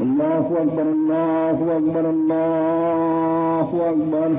[0.00, 4.30] الله أكبر الله أكبر الله أكبر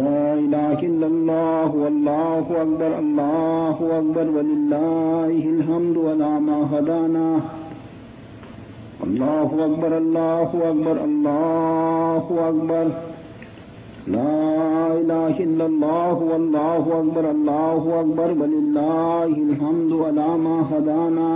[0.00, 7.28] لا إله إلا الله والله أكبر الله أكبر ولله الحمد ولا ما هدانا۔
[9.06, 12.86] الله أكبر الله أكبر الله أكبر
[14.16, 14.34] لا
[15.00, 21.30] إله إلا الله والله أكبر الله أكبر ولله الحمد ولا ما هدانا۔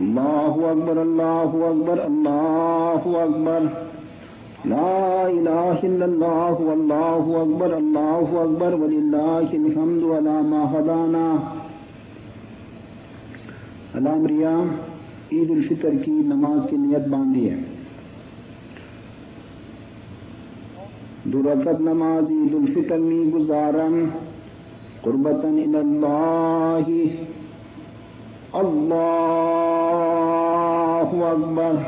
[0.00, 3.60] اللہ اکبر اللہ اکبر اللہ اکبر۔
[4.64, 11.36] لا الہ الا اللہ واللہ اکبر، اللہ اکبر۔ وللہ الحمد ولا ما خدانا
[13.94, 14.62] علام ریا
[15.32, 17.58] عید الفطر کی نماز کی نیت باندھی ہے۔
[21.24, 24.04] درکت نماز عید الفطر میں گزارن
[25.00, 26.88] قربتاً اللہ۔
[28.52, 29.09] اللہ
[31.40, 31.78] اللهم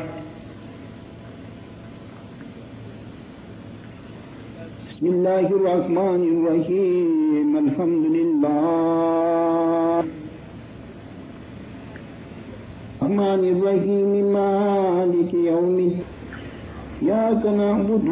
[4.89, 10.05] بسم الله الرحمن الرحيم الحمد لله.
[13.03, 15.77] الرحمن الرحيم مالك يوم
[17.03, 18.06] إياك نعبد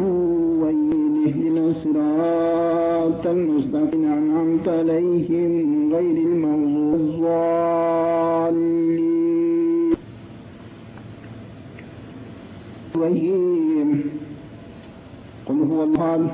[1.27, 5.53] اهدنا الصراط المستقيم أنعمت عليهم
[5.93, 6.80] غير المغضوب
[13.01, 14.03] الرحيم.
[15.45, 16.27] قل هو الله.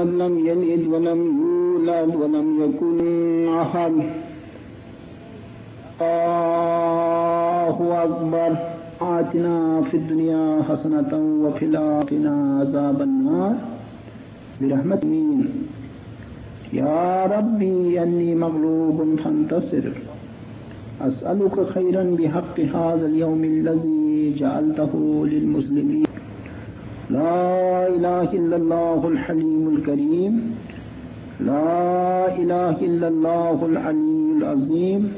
[0.00, 2.98] لم يلد ولم يولد ولم يكن
[3.48, 3.92] أحد.
[6.00, 8.56] الله أكبر.
[9.00, 13.54] آتنا في الدنيا حسنة وفي الآخرة عذاب النار.
[14.60, 15.04] برحمتك.
[16.72, 19.92] يا ربي أني مغلوب فانتصر.
[21.00, 26.06] أسألك خيرا بحق هذا اليوم الذي جعلته للمسلمين.
[27.10, 30.34] لا إله إلا الله الحليم الكريم.
[31.40, 35.12] لا إله إلا الله العلي العظيم.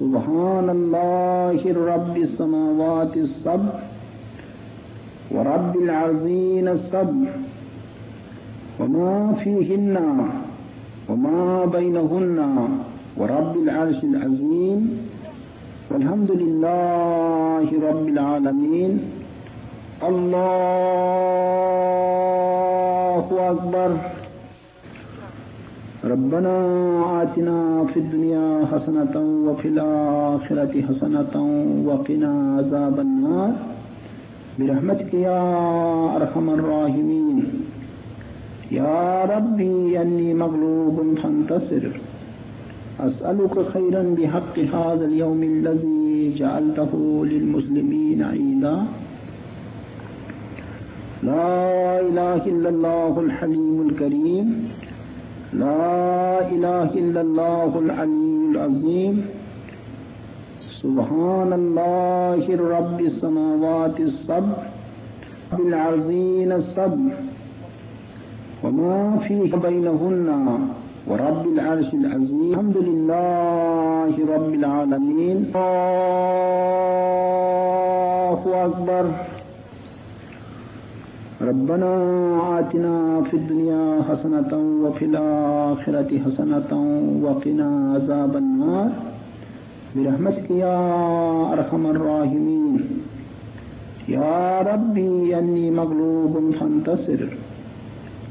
[0.00, 1.60] سبحان الله
[1.94, 3.74] رب السماوات السبع
[5.30, 7.30] ورب العرضين السبع.
[8.80, 9.96] وما فيهن
[11.08, 12.38] وما بينهن
[13.16, 14.80] ورب العرش العظيم
[15.90, 18.92] والحمد لله رب العالمين.
[20.02, 21.34] الله
[23.50, 23.90] أكبر.
[26.04, 26.54] ربنا
[27.22, 27.58] آتنا
[27.94, 29.14] في الدنيا حسنة
[29.48, 31.34] وفي الآخرة حسنة
[31.86, 33.52] وقنا عذاب النار.
[34.58, 35.42] برحمتك يا
[36.16, 37.36] أرحم الراحمين.
[38.70, 42.13] يا ربي أني مغلوب فانتصر.
[43.00, 46.92] أسألك خيرا بحق هذا اليوم الذي جعلته
[47.26, 48.76] للمسلمين عيدا.
[51.22, 54.68] لا إله إلا الله الحليم الكريم.
[55.52, 59.26] لا إله إلا الله العلي العظيم.
[60.82, 62.44] سبحان الله
[62.78, 64.56] رب السماوات السبع
[65.52, 67.12] بالعرضين السبع.
[68.62, 70.28] وما فيه بينهن
[71.08, 72.52] ورب العرش العظيم.
[72.52, 75.38] الحمد لله رب العالمين.
[78.14, 79.04] الله أكبر.
[81.48, 81.92] ربنا
[82.58, 82.96] آتنا
[83.28, 84.52] في الدنيا حسنة
[84.84, 86.72] وفي الآخرة حسنة
[87.24, 88.90] وقنا عذاب النار.
[89.96, 90.78] برحمتك يا
[91.52, 92.82] أرحم الراحمين.
[94.08, 97.43] يا ربي أني مغلوب فانتصر.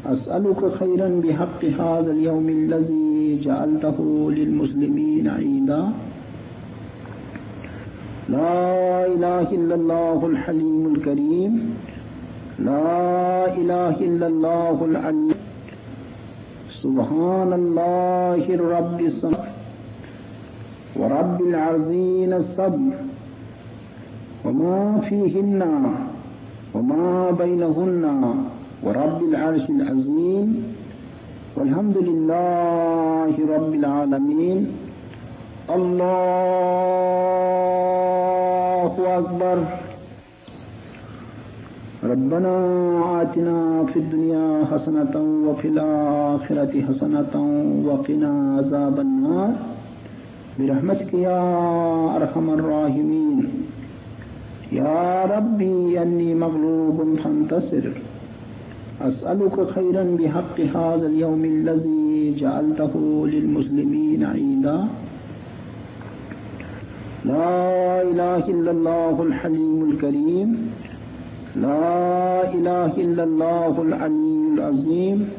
[0.05, 5.81] أسألك خيرا بحق هذا اليوم الذي جعلته للمسلمين عيدا.
[8.29, 11.53] لا إله إلا الله الحليم الكريم.
[12.59, 15.35] لا إله إلا الله العلي.
[16.83, 18.43] سبحان الله
[18.77, 19.53] رب السماء
[20.99, 22.95] ورب العرضين السبع
[24.45, 25.61] وما فيهن
[26.75, 28.03] وما بينهن.
[29.43, 30.47] العرش العظيم.
[31.55, 34.59] والحمد لله رب العالمين.
[35.75, 36.03] الله
[39.19, 39.57] أكبر.
[42.03, 42.55] ربنا
[43.21, 45.15] آتنا في الدنيا حسنة
[45.47, 47.33] وفي الآخرة حسنة
[47.87, 49.53] وقنا عذاب النار.
[50.59, 51.41] برحمتك يا
[52.15, 53.37] أرحم الراحمين.
[54.71, 58.12] يا ربي أني مغلوب فانتصر.
[59.01, 64.87] أسألك خيرا بحق هذا اليوم الذي جعلته للمسلمين عيدا.
[67.25, 70.49] لا إله إلا الله الحليم الكريم.
[71.55, 75.29] لا إله إلا الله العلي العظيم.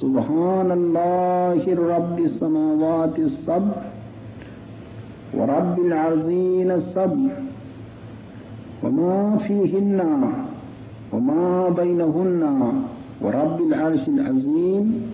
[0.00, 3.78] سبحان الله رب السماوات السبع
[5.34, 7.32] ورب العرضين السبع.
[8.82, 10.00] وما فيهن
[11.12, 12.42] وما بينهن.
[13.20, 15.12] ورب العرش العظيم.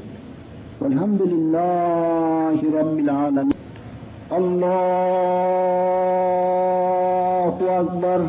[0.80, 3.60] والحمد لله رب العالمين.
[4.32, 4.74] الله
[7.80, 8.26] أكبر.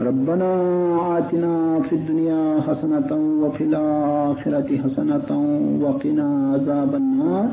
[0.00, 0.50] ربنا
[1.18, 5.30] آتنا في الدنيا حسنة وفي الآخرة حسنة
[5.82, 7.48] وقنا عذاب النار.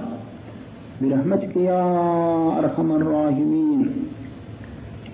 [1.01, 1.83] برحمتك يا
[2.59, 4.14] أرحم الراحمين.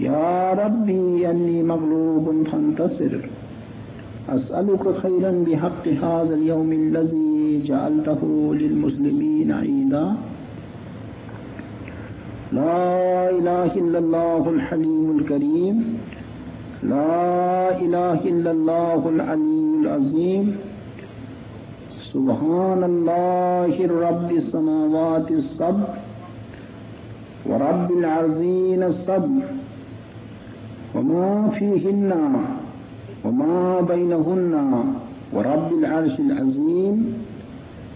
[0.02, 3.14] يا ربي أني مغلوب فانتصر.
[4.30, 8.22] أسألك خيرا بحق هذا اليوم الذي جعلته
[8.62, 10.06] للمسلمين عيدا.
[12.52, 15.78] لا إله إلا الله الحليم الكريم.
[16.84, 20.46] لا إله إلا الله العلي العظيم.
[22.14, 23.74] سبحان الله
[24.08, 25.90] رب السماوات السبع
[27.50, 29.61] ورب العرضين السبع.
[30.96, 32.12] وما فيهن
[33.26, 34.54] وما بينهن
[35.34, 36.98] ورب العرش العظيم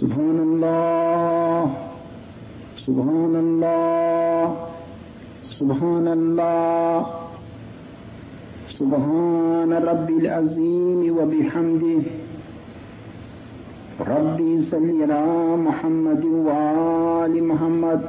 [0.00, 1.62] سبحان الله
[2.86, 4.42] سبحان الله
[5.58, 7.17] سبحان الله.
[8.78, 12.02] سبحان ربي العظيم وبحمده.
[14.00, 15.22] ربي صل على
[15.66, 18.00] محمد وآل محمد.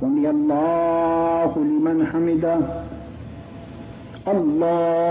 [0.00, 2.58] سمي الله لمن حمده.
[4.34, 5.02] الله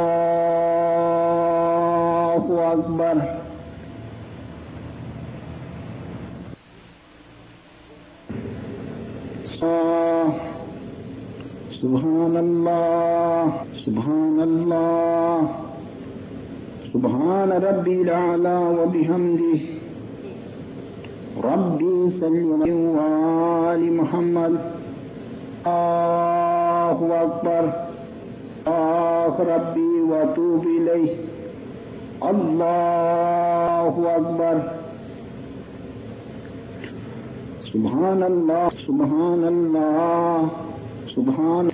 [2.73, 3.17] أكبر.
[11.81, 13.45] سبحان الله
[13.85, 15.37] سبحان الله
[16.93, 19.59] سبحان ربي الأعلى وبحمده
[21.43, 22.43] ربي صل
[22.97, 24.53] وآل محمد
[25.65, 27.63] الله أكبر
[28.67, 31.11] آخ ربي وأتوب إليه
[32.31, 34.57] الله أكبر
[37.73, 40.49] سبحان الله سبحان الله
[41.15, 41.70] سبحان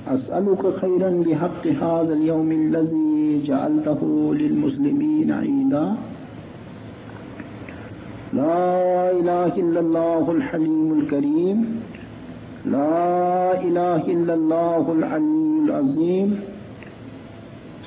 [0.08, 5.94] أسألك خيرا بحق هذا اليوم الذي جعلته للمسلمين عيدا
[8.32, 11.58] لا إله إلا الله الحليم الكريم
[12.66, 16.40] لا إله إلا الله العلي العظيم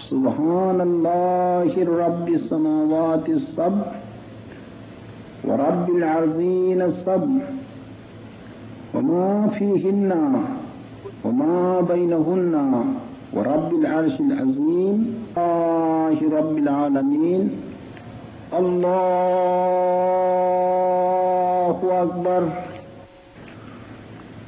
[0.10, 1.72] سبحان الله
[2.05, 3.88] رب السماوات السبع
[5.48, 7.39] ورب العرضين السبع
[8.93, 10.12] وما فيهن
[11.25, 12.55] وما بينهن
[13.34, 14.98] ورب العرش العظيم
[15.38, 17.50] الله رب العالمين.
[18.60, 18.89] الله
[22.03, 22.43] أكبر.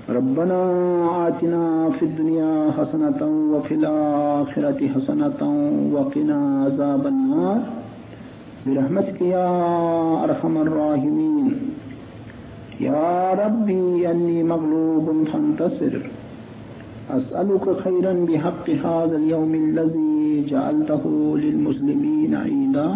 [0.10, 0.62] ربنا
[1.28, 3.22] آتنا في الدنيا حسنة
[3.54, 5.42] وفي الآخرة حسنة
[5.94, 7.62] وقنا عذاب النار.
[8.66, 9.50] برحمتك يا
[10.24, 11.48] أرحم الراحمين.
[12.82, 15.94] يا ربي أني مغلوب فانتصر.
[17.18, 21.04] أسألك خيرا بحق هذا اليوم الذي جعلته
[21.44, 22.88] للمسلمين عيدا.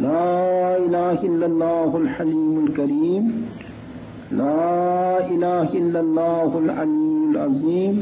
[0.00, 3.24] لا إله إلا الله الحليم الكريم.
[4.32, 7.94] لا إله إلا الله العلي العظيم.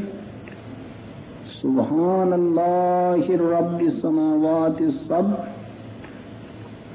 [1.61, 3.23] سبحان الله
[3.57, 5.39] رب السماوات السبع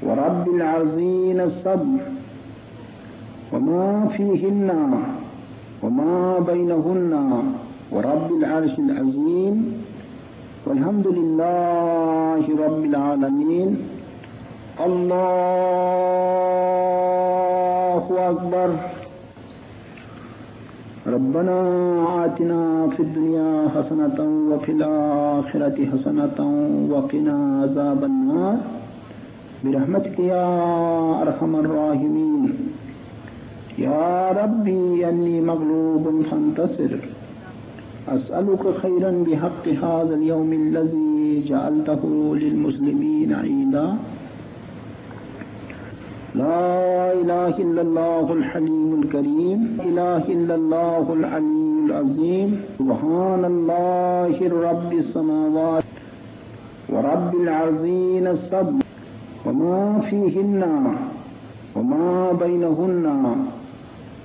[0.05, 2.01] ورب العظيم السبع.
[3.53, 4.69] وما فيهن
[5.83, 7.13] وما بينهن
[7.91, 9.57] ورب العرش العظيم
[10.65, 13.69] والحمد لله رب العالمين.
[14.85, 15.29] الله
[18.31, 18.69] أكبر.
[21.07, 21.57] ربنا
[22.25, 22.61] آتنا
[22.93, 24.19] في الدنيا حسنة
[24.51, 26.39] وفي الآخرة حسنة
[26.91, 28.57] وقنا عذاب النار.
[29.63, 30.45] برحمتك يا
[31.21, 32.43] أرحم الراحمين.
[33.79, 36.91] يا ربي أني مغلوب فانتصر.
[38.09, 42.03] أسألك خيرا بحق هذا اليوم الذي جعلته
[42.35, 43.87] للمسلمين عيدا.
[46.35, 52.49] لا إله إلا الله الحليم الكريم لا إله إلا الله العلي العظيم.
[52.79, 54.35] سبحان الله
[54.69, 55.89] رب السماوات
[56.89, 58.83] ورب العظيم السبع.
[59.45, 60.61] وما فيهن
[61.75, 63.05] وما بينهن.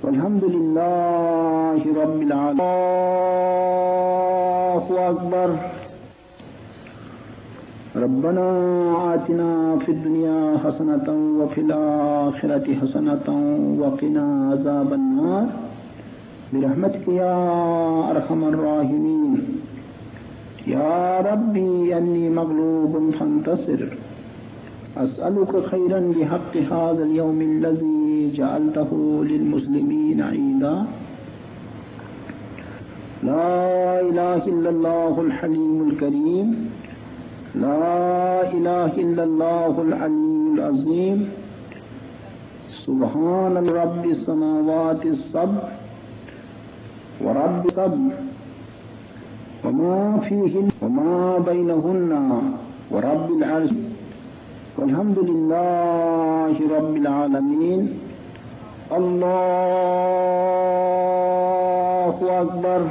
[0.03, 2.59] والحمد لله رب العالمين.
[4.75, 5.49] الله أكبر.
[7.95, 8.47] ربنا
[9.13, 9.51] آتنا
[9.85, 11.07] في الدنيا حسنة
[11.39, 13.27] وفي الآخرة حسنة
[13.81, 15.47] وقنا عذاب النار.
[16.53, 17.35] برحمتك يا
[18.11, 19.31] أرحم الراحمين.
[20.67, 23.81] يا ربي أني مغلوب فانتصر.
[24.97, 28.91] أسألك خيرا بحق هذا اليوم الذي جعلته
[29.29, 30.75] للمسلمين عيدا.
[33.23, 36.47] لا إله إلا الله الحليم الكريم.
[37.55, 41.19] لا إله إلا الله العلي العظيم.
[42.85, 45.63] سبحان رب السماوات السبع.
[47.23, 48.13] ورب السبع
[49.65, 52.11] وما فيهن وما بينهن
[52.91, 53.73] ورب العرش.
[54.77, 57.83] والحمد لله رب العالمين.
[58.85, 59.21] اللہ
[62.31, 62.83] اکبر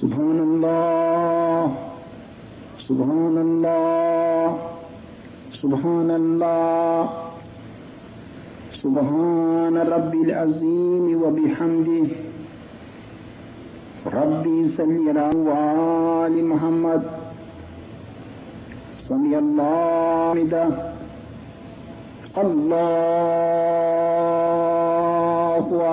[0.00, 1.78] سبحان اللہ
[2.86, 4.58] سبحان اللہ
[5.60, 7.06] سبحان اللہ
[8.82, 12.28] سبحان رب العظیم وبحمده
[14.14, 17.10] ربی صلی اللہ محمد
[19.08, 20.64] صلی اللہ علیہ
[22.38, 22.60] الله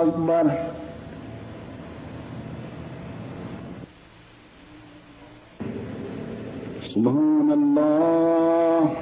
[0.02, 0.52] أكبر.
[6.96, 8.94] سبحان الله.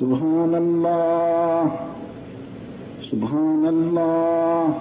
[0.00, 1.70] سبحان الله.
[3.10, 4.74] سبحان الله.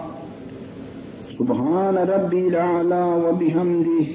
[1.39, 4.07] سبحان ربي الأعلى وبحمده.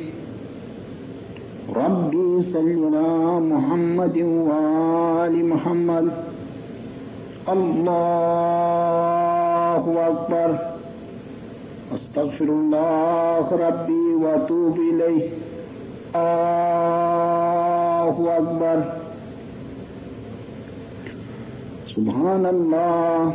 [1.76, 6.31] ربي صل على محمد وآل محمد.
[7.48, 8.22] الله
[10.08, 10.58] أكبر
[11.94, 15.30] أستغفر الله ربي وأتوب إليه
[16.16, 18.78] الله أكبر
[21.96, 23.32] سبحان الله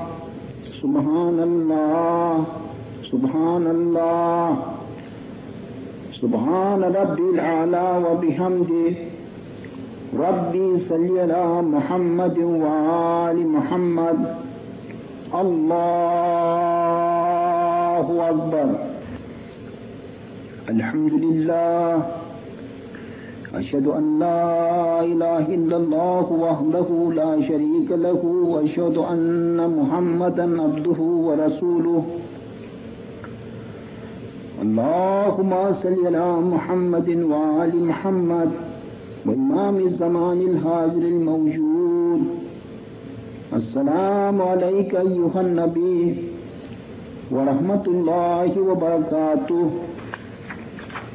[0.81, 2.43] سبحان الله
[3.11, 4.57] سبحان الله
[6.21, 8.93] سبحان ربي العلا وبحمده
[10.19, 14.35] ربي صل على محمد وآل محمد.
[15.33, 15.89] الله
[18.29, 18.75] أكبر.
[20.69, 22.03] الحمد لله.
[23.55, 32.03] أشهد أن لا إله إلا الله وحده لا شريك له وأشهد أن محمدا عبده ورسوله.
[34.61, 38.66] اللهم صل على محمد وآل محمد.
[39.25, 42.21] وإمام الزمان الحاضر الموجود.
[43.53, 46.17] السلام عليك أيها النبي
[47.31, 49.69] ورحمة الله وبركاته.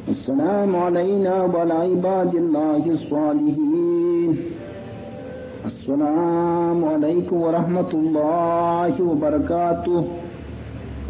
[0.08, 4.30] السلام علينا وعلى عباد الله الصالحين.
[5.66, 10.04] السلام عليكم ورحمة الله وبركاته.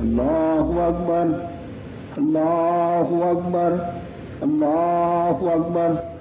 [0.03, 1.27] الله أكبر.
[2.19, 3.73] الله أكبر.
[4.43, 6.12] الله أكبر.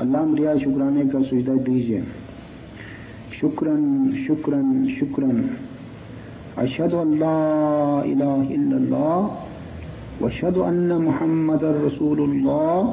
[0.00, 2.00] اللہ مریا شکرانے کا سجدہ دیجیے
[3.32, 3.84] شکرن
[4.26, 5.40] شکرن شکرن
[6.58, 9.28] اشہد اللہ الہ الا اللہ
[10.20, 12.90] واشہد ان محمد رسول اللہ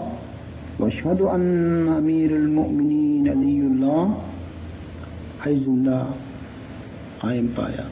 [0.80, 4.14] واشہد ان امیر المؤمنین علی اللہ
[5.46, 6.12] عز اللہ
[7.20, 7.88] قائم پایا